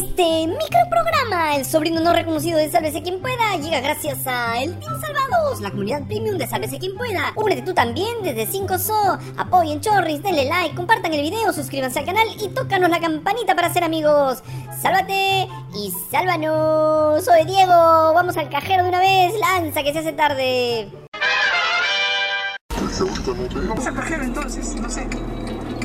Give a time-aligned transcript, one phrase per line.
[0.00, 4.98] Este microprograma, el sobrino no reconocido de Sálvese Quien Pueda, llega gracias a El Team
[4.98, 7.34] Salvados, la comunidad premium de Sálvese Quien Pueda.
[7.36, 12.26] Únete tú también desde 5SO, apoyen Chorris, denle like, compartan el video, suscríbanse al canal
[12.42, 14.42] y tócanos la campanita para ser amigos.
[14.80, 17.22] Sálvate y sálvanos.
[17.22, 17.70] Soy Diego,
[18.14, 20.88] vamos al cajero de una vez, lanza que se hace tarde.
[23.68, 25.06] Vamos al cajero entonces, no sé.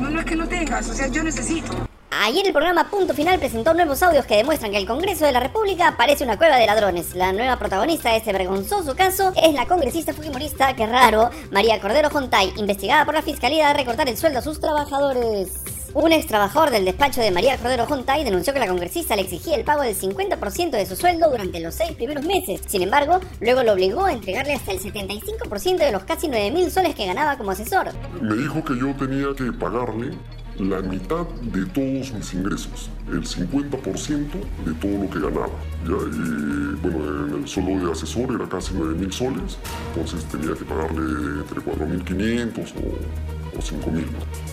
[0.01, 1.73] No, no es que no tengas, o sea, yo necesito.
[2.21, 5.41] Ayer el programa Punto Final presentó nuevos audios que demuestran que el Congreso de la
[5.41, 7.13] República parece una cueva de ladrones.
[7.13, 12.09] La nueva protagonista de este vergonzoso caso es la congresista fujimorista, que raro, María Cordero
[12.09, 15.61] Jontay, investigada por la Fiscalía de recortar el sueldo a sus trabajadores.
[15.93, 19.57] Un ex trabajador del despacho de María Cordero Jontay denunció que la congresista le exigía
[19.57, 22.61] el pago del 50% de su sueldo durante los seis primeros meses.
[22.65, 26.71] Sin embargo, luego lo obligó a entregarle hasta el 75% de los casi 9 mil
[26.71, 27.91] soles que ganaba como asesor.
[28.21, 30.17] Me dijo que yo tenía que pagarle
[30.59, 34.31] la mitad de todos mis ingresos, el 50%
[34.65, 35.49] de todo lo que ganaba.
[35.85, 39.57] Y, bueno, en el solo de asesor era casi 9 mil soles,
[39.89, 44.05] entonces tenía que pagarle entre 4.500 o, o 5.000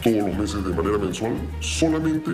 [0.03, 2.33] todos los meses de manera mensual, solamente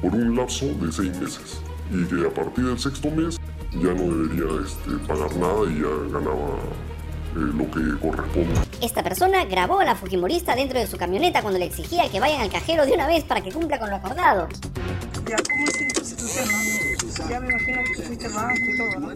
[0.00, 1.60] por un lapso de 6 meses.
[1.92, 3.38] Y que a partir del sexto mes
[3.72, 6.58] ya no debería este, pagar nada y ya ganaba
[7.34, 8.54] lo que corresponde.
[8.80, 12.40] Esta persona grabó a la Fujimorista dentro de su camioneta cuando le exigía que vayan
[12.42, 14.48] al cajero de una vez para que cumpla con lo acordado.
[15.28, 17.28] Ya, ¿cómo es entonces tu tema?
[17.28, 19.08] Ya me imagino que fuiste banco y todo, ¿no?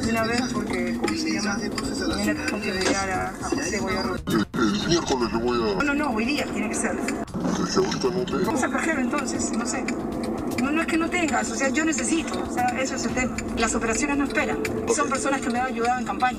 [0.00, 1.58] De una vez porque, ¿cómo se llama?
[2.08, 4.16] Mañana te tengo que enviar a, a José Guayarro.
[4.16, 5.84] El miércoles le voy No, a...
[5.84, 6.96] no, no, hoy día tiene que ser.
[7.70, 8.44] Si ahorita no te...
[8.44, 9.84] Vamos al cajero entonces, no sé.
[10.62, 13.14] No, no es que no tengas, o sea, yo necesito, o sea, eso es el
[13.14, 13.36] tema.
[13.58, 14.58] Las operaciones no esperan.
[14.88, 16.38] Y son personas que me han ayudado en campaña.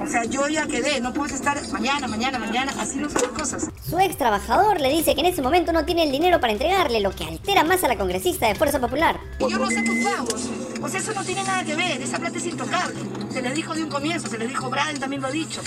[0.00, 3.30] O sea, yo ya quedé, no puedes estar mañana, mañana, mañana, así no son las
[3.32, 3.68] cosas.
[3.86, 7.00] Su ex trabajador le dice que en ese momento no tiene el dinero para entregarle,
[7.00, 9.20] lo que altera más a la congresista de Fuerza Popular.
[9.38, 10.48] Y yo no sé tus pagos.
[10.82, 12.96] O sea, eso no tiene nada que ver, esa plata es intocable.
[13.30, 15.60] Se le dijo de un comienzo, se le dijo, Brian también lo ha dicho.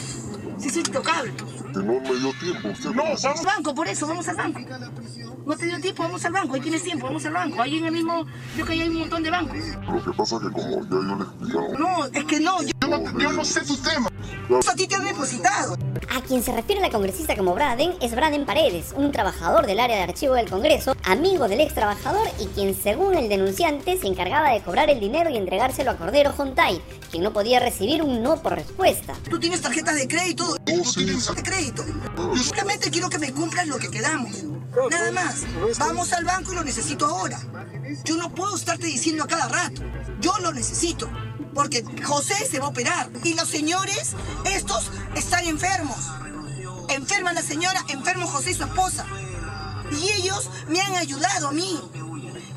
[0.58, 1.34] Sí, es intocable.
[1.72, 2.70] Que no me dio tiempo.
[2.70, 4.60] Usted No, vamos al banco, por eso, vamos al banco.
[5.46, 7.62] No te dio tiempo, vamos al banco, ahí tienes tiempo, vamos al banco.
[7.62, 8.26] Ahí en el mismo,
[8.58, 9.58] yo que ahí hay un montón de bancos.
[9.88, 11.78] Lo que pasa es que como ya yo le he explicado...
[11.78, 14.10] No, es que no, yo, yo no sé tu tema.
[14.50, 15.78] A ti te han depositado.
[16.10, 19.96] A quien se refiere la congresista como Braden es Braden Paredes, un trabajador del área
[19.96, 24.52] de archivo del Congreso, amigo del ex trabajador y quien según el denunciante se encargaba
[24.52, 28.42] de cobrar el dinero y entregárselo a Cordero Jontay, quien no podía recibir un no
[28.42, 29.16] por respuesta.
[29.30, 30.58] Tú tienes tarjetas de crédito.
[30.68, 31.06] No, sí.
[31.06, 31.86] de crédito.
[32.18, 34.44] Yo simplemente quiero que me cumplas lo que quedamos.
[34.90, 35.44] Nada más.
[35.80, 37.40] Vamos al banco y lo necesito ahora.
[38.04, 39.82] Yo no puedo estarte diciendo a cada rato.
[40.20, 41.10] Yo lo necesito.
[41.54, 43.10] Porque José se va a operar.
[43.24, 44.14] Y los señores,
[44.46, 45.98] estos, están enfermos.
[46.90, 49.06] Enferma la señora, enfermo José y su esposa.
[49.92, 51.80] Y ellos me han ayudado a mí.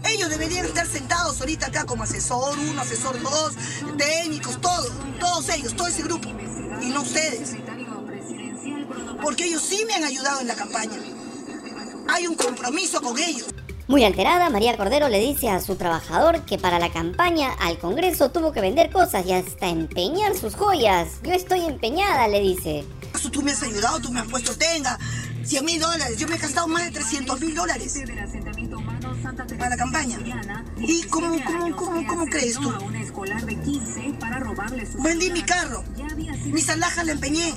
[0.05, 3.55] Ellos deberían estar sentados ahorita acá como asesor uno, asesor dos,
[3.99, 6.29] técnicos, todos, todos ellos, todo ese grupo.
[6.81, 7.57] Y no ustedes.
[9.23, 10.99] Porque ellos sí me han ayudado en la campaña.
[12.09, 13.49] Hay un compromiso con ellos.
[13.89, 18.33] Muy alterada, María Cordero le dice a su trabajador que para la campaña al Congreso
[18.33, 21.21] tuvo que vender cosas y hasta empeñar sus joyas.
[21.23, 22.85] Yo estoy empeñada, le dice.
[23.15, 24.99] Eso Tú me has ayudado, tú me has puesto, tenga,
[25.45, 26.19] 100 mil dólares.
[26.19, 28.03] Yo me he gastado más de 300 mil dólares
[29.57, 30.19] para la campaña.
[30.79, 32.73] ¿Y cómo, cómo, cómo, cómo crees tú?
[34.99, 35.85] Vendí mi carro,
[36.53, 37.55] mis alhajas la empeñé.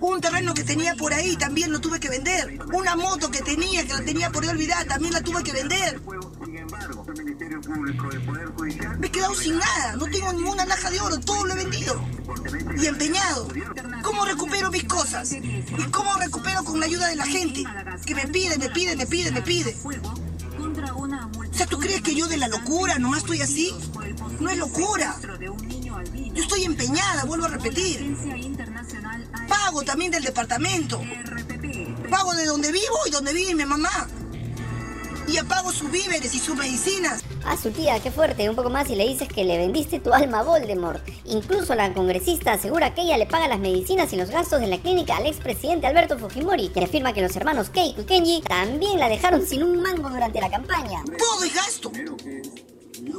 [0.00, 2.58] Un terreno que tenía por ahí también lo tuve que vender.
[2.72, 6.00] Una moto que tenía, que la tenía por ahí olvidada, también la tuve que vender.
[8.98, 12.02] Me he quedado sin nada, no tengo ninguna alhaja de oro, todo lo he vendido
[12.76, 13.48] y empeñado.
[14.02, 15.32] ¿Cómo recupero mis cosas?
[15.32, 17.64] ¿Y cómo recupero con la ayuda de la gente?
[18.04, 19.76] Que me pide, me pide, me pide, me pide.
[19.84, 23.74] O sea, ¿tú crees que yo de la locura nomás estoy así?
[24.40, 25.16] No es locura.
[26.34, 28.16] Yo estoy empeñada, vuelvo a repetir.
[29.48, 31.00] Pago también del departamento.
[32.10, 34.08] Pago de donde vivo y donde vive mi mamá.
[35.28, 37.24] Y apago sus víveres y sus medicinas.
[37.44, 40.12] A su tía, qué fuerte, un poco más y le dices que le vendiste tu
[40.12, 41.02] alma a Voldemort.
[41.24, 44.78] Incluso la congresista asegura que ella le paga las medicinas y los gastos de la
[44.78, 49.00] clínica al expresidente Alberto Fujimori, que le afirma que los hermanos Keiko y Kenji también
[49.00, 51.02] la dejaron sin un mango durante la campaña.
[51.18, 51.92] Todo es gasto.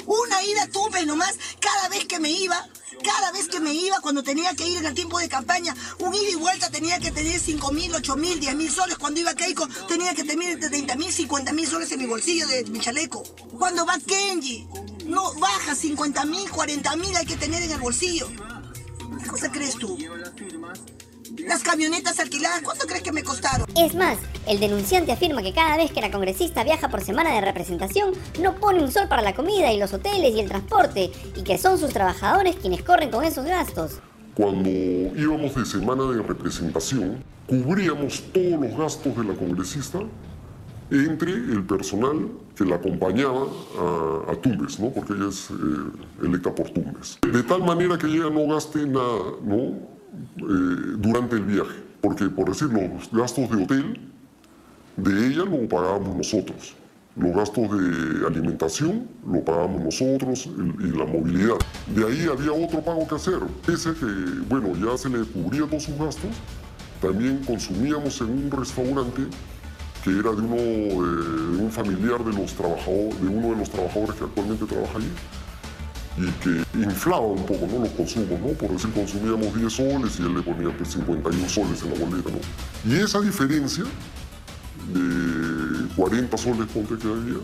[0.06, 2.68] Una ida tuve nomás cada vez que me iba.
[3.04, 6.16] Cada vez que me iba, cuando tenía que ir en el tiempo de campaña, un
[6.16, 8.98] ida y vuelta tenía que tener 5 mil, 8 mil, 10 mil soles.
[8.98, 12.06] Cuando iba a Keiko, tenía que tener entre 30 mil, 50 mil soles en mi
[12.08, 13.22] bolsillo de mi chaleco.
[13.58, 14.68] Cuando va Kenji,
[15.06, 18.30] no baja 50 mil, 40 mil hay que tener en el bolsillo.
[19.24, 19.98] ¿Qué cosa crees tú?
[21.36, 23.68] Las camionetas alquiladas, ¿cuánto crees que me costaron?
[23.76, 27.42] Es más, el denunciante afirma que cada vez que la congresista viaja por semana de
[27.42, 31.44] representación, no pone un sol para la comida y los hoteles y el transporte, y
[31.44, 34.00] que son sus trabajadores quienes corren con esos gastos.
[34.36, 40.00] Cuando íbamos de semana de representación, cubríamos todos los gastos de la congresista
[40.90, 43.48] entre el personal que la acompañaba
[44.30, 44.92] a, Tumbes, ¿no?
[44.92, 47.18] porque ella es eh, electa por Tumbes.
[47.22, 49.97] De tal manera que ella no gaste nada ¿no?
[50.38, 54.00] Eh, durante el viaje, porque por decir, los gastos de hotel
[54.96, 56.76] de ella lo pagábamos nosotros.
[57.16, 60.48] Los gastos de alimentación lo pagábamos nosotros
[60.80, 61.58] y la movilidad.
[61.96, 63.40] De ahí había otro pago que hacer.
[63.68, 64.06] Ese que,
[64.48, 66.32] bueno, ya se le cubría todos sus gastos.
[67.02, 69.24] También consumíamos en un restaurante
[70.04, 74.24] que era de, uno, eh, un familiar de, los de uno de los trabajadores que
[74.26, 75.10] actualmente trabaja allí
[76.18, 77.80] y que inflaba un poco ¿no?
[77.80, 78.48] los consumos, ¿no?
[78.48, 82.30] por decir consumíamos 10 soles y él le ponía 51 pues, soles en la boleta.
[82.32, 82.92] ¿no?
[82.92, 83.84] Y esa diferencia
[84.94, 87.38] de 40 soles ponte que había,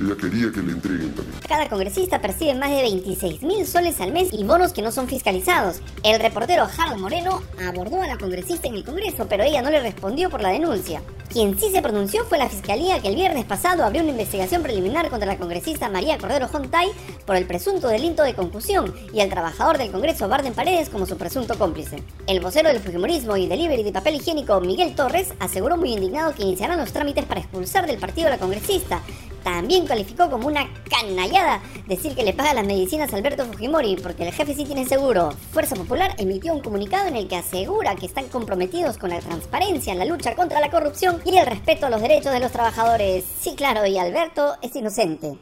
[0.00, 1.38] ella quería que le entreguen también.
[1.46, 5.08] Cada congresista percibe más de 26 mil soles al mes y bonos que no son
[5.08, 5.80] fiscalizados.
[6.02, 9.80] El reportero Harold Moreno abordó a la congresista en el Congreso, pero ella no le
[9.80, 11.02] respondió por la denuncia.
[11.32, 15.08] Quien sí se pronunció fue la Fiscalía que el viernes pasado abrió una investigación preliminar
[15.08, 16.90] contra la congresista María Cordero Jontay
[17.24, 21.16] por el presunto delito de concusión y al trabajador del Congreso Barden Paredes como su
[21.16, 22.02] presunto cómplice.
[22.26, 26.42] El vocero del Fujimorismo y delivery de papel higiénico Miguel Torres aseguró muy indignado que
[26.42, 29.00] iniciarán los trámites para expulsar del partido a la congresista,
[29.42, 34.26] también calificó como una canallada decir que le paga las medicinas a Alberto Fujimori porque
[34.26, 35.30] el jefe sí tiene seguro.
[35.52, 39.92] Fuerza Popular emitió un comunicado en el que asegura que están comprometidos con la transparencia
[39.92, 43.24] en la lucha contra la corrupción y el respeto a los derechos de los trabajadores.
[43.40, 45.38] Sí, claro, y Alberto es inocente.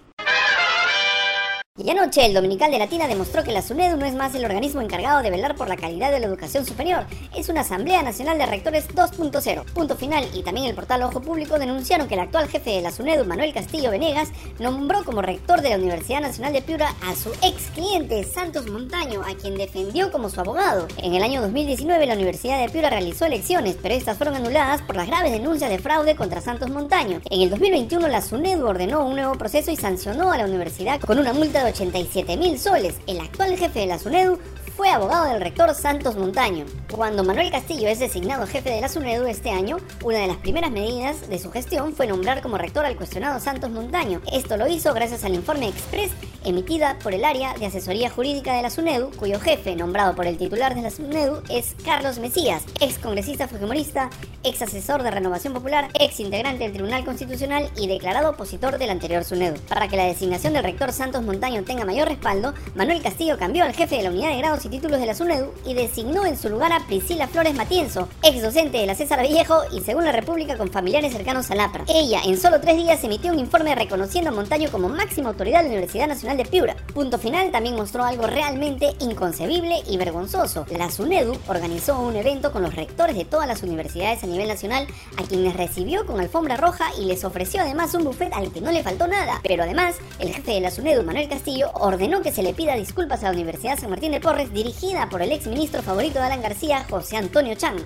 [1.83, 4.83] Y anoche el Dominical de Latina demostró que la SUNEDU no es más el organismo
[4.83, 8.45] encargado de velar por la calidad de la educación superior, es una Asamblea Nacional de
[8.45, 9.65] Rectores 2.0.
[9.73, 12.91] Punto final y también el portal Ojo Público denunciaron que el actual jefe de la
[12.91, 14.29] SUNEDU, Manuel Castillo Venegas,
[14.59, 19.23] nombró como rector de la Universidad Nacional de Piura a su ex cliente Santos Montaño,
[19.23, 20.87] a quien defendió como su abogado.
[20.99, 24.97] En el año 2019 la Universidad de Piura realizó elecciones, pero estas fueron anuladas por
[24.97, 27.23] las graves denuncias de fraude contra Santos Montaño.
[27.31, 31.19] En el 2021 la SUNEDU ordenó un nuevo proceso y sancionó a la universidad con
[31.19, 32.97] una multa de 87 mil soles.
[33.07, 34.39] El actual jefe de la SUNEDU
[34.77, 36.65] fue abogado del rector Santos Montaño.
[36.91, 40.73] Cuando Manuel Castillo es designado jefe de la SUNEDU este año, una de las primeras
[40.73, 44.21] medidas de su gestión fue nombrar como rector al cuestionado Santos Montaño.
[44.33, 46.11] Esto lo hizo gracias al informe express
[46.45, 50.37] emitida por el área de asesoría jurídica de la SUNEDU, cuyo jefe, nombrado por el
[50.37, 54.11] titular de la SUNEDU, es Carlos Mesías, ex congresista fujimorista,
[54.43, 59.23] ex asesor de Renovación Popular, ex integrante del Tribunal Constitucional y declarado opositor del anterior
[59.23, 59.61] SUNEDU.
[59.69, 63.75] Para que la designación del rector Santos Montaño tenga mayor respaldo, Manuel Castillo cambió al
[63.75, 66.49] jefe de la unidad de grados y títulos de la SUNEDU y designó en su
[66.49, 70.57] lugar a Priscila Flores Matienzo, ex docente de la César Viejo y según la República
[70.57, 71.85] con familiares cercanos a LAPRA.
[71.89, 75.65] Ella en solo tres días emitió un informe reconociendo a Montaño como máxima autoridad de
[75.65, 76.77] la Universidad Nacional de Piura.
[76.95, 80.67] Punto final también mostró algo realmente inconcebible y vergonzoso.
[80.71, 84.87] La SUNEDU organizó un evento con los rectores de todas las universidades a nivel nacional
[85.17, 88.71] a quienes recibió con alfombra roja y les ofreció además un buffet al que no
[88.71, 89.41] le faltó nada.
[89.43, 93.23] Pero además, el jefe de la SUNEDU, Manuel Castillo, ordenó que se le pida disculpas
[93.23, 96.43] a la Universidad San Martín de Porres dirigida por el ex ministro favorito de Alan
[96.43, 97.77] García, José Antonio Chan.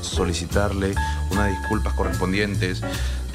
[0.00, 0.94] Solicitarle
[1.30, 2.82] unas disculpas correspondientes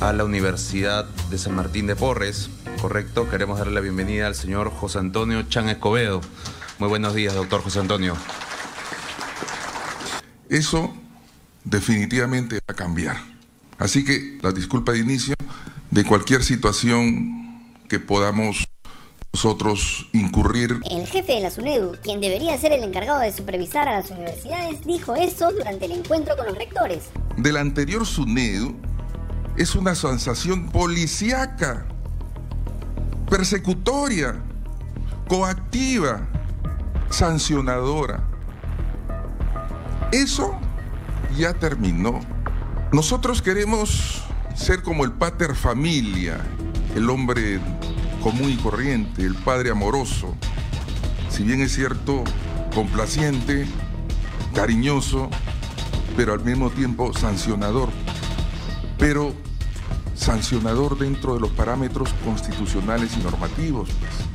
[0.02, 2.50] a la Universidad de San Martín de Porres,
[2.82, 3.30] correcto.
[3.30, 6.22] Queremos darle la bienvenida al señor José Antonio Chan Escobedo.
[6.80, 8.18] Muy buenos días, doctor José Antonio.
[10.50, 10.94] Eso
[11.64, 13.18] definitivamente va a cambiar.
[13.78, 15.36] Así que la disculpa de inicio
[15.90, 18.68] de cualquier situación que podamos
[19.34, 20.80] nosotros incurrir.
[20.90, 24.86] El jefe de la SUNEDU, quien debería ser el encargado de supervisar a las universidades,
[24.86, 27.06] dijo eso durante el encuentro con los rectores.
[27.38, 28.76] Del anterior SUNEDU
[29.58, 31.86] es una sensación policíaca,
[33.30, 34.44] persecutoria,
[35.28, 36.28] coactiva,
[37.10, 38.28] sancionadora.
[40.12, 40.60] Eso
[41.38, 42.20] ya terminó.
[42.92, 44.24] Nosotros queremos
[44.56, 46.38] ser como el pater familia,
[46.96, 47.62] el hombre
[48.22, 50.36] común y corriente, el padre amoroso,
[51.30, 52.24] si bien es cierto,
[52.74, 53.66] complaciente,
[54.54, 55.30] cariñoso,
[56.16, 57.90] pero al mismo tiempo sancionador,
[58.98, 59.34] pero
[60.14, 63.90] sancionador dentro de los parámetros constitucionales y normativos.
[63.90, 64.31] Pues.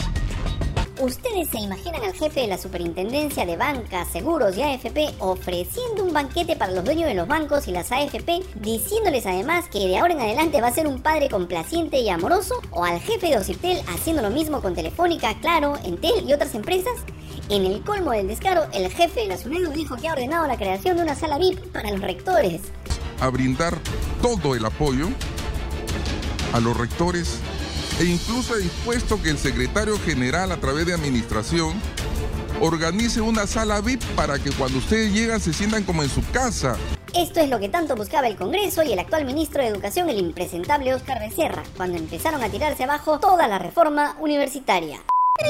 [1.00, 6.14] ¿Ustedes se imaginan al jefe de la superintendencia de banca, seguros y AFP ofreciendo un
[6.14, 10.14] banquete para los dueños de los bancos y las AFP, diciéndoles además que de ahora
[10.14, 12.62] en adelante va a ser un padre complaciente y amoroso?
[12.70, 16.94] ¿O al jefe de Ocitel haciendo lo mismo con Telefónica, Claro, Entel y otras empresas?
[17.50, 20.56] En el colmo del descaro, el jefe de la SUNEDU dijo que ha ordenado la
[20.56, 22.62] creación de una sala VIP para los rectores.
[23.20, 23.76] A brindar
[24.22, 25.08] todo el apoyo
[26.54, 27.38] a los rectores
[27.98, 31.74] e incluso ha dispuesto que el secretario general a través de administración
[32.60, 36.76] organice una sala VIP para que cuando ustedes llegan se sientan como en su casa.
[37.14, 40.18] Esto es lo que tanto buscaba el Congreso y el actual ministro de Educación, el
[40.18, 45.00] impresentable Oscar Becerra, cuando empezaron a tirarse abajo toda la reforma universitaria.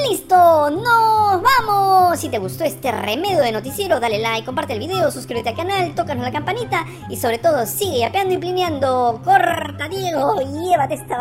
[0.09, 0.69] ¡Listo!
[0.69, 2.19] ¡Nos vamos!
[2.19, 5.95] Si te gustó este remedio de noticiero, dale like, comparte el video, suscríbete al canal,
[5.95, 9.21] tócanos la campanita y sobre todo sigue yapeando y plineando.
[9.23, 10.35] ¡Corta, Diego!
[10.41, 11.17] Llévate esta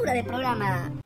[0.00, 1.00] basura de programa.